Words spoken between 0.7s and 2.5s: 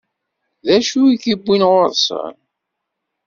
acu i k-iwwin ɣur-sen?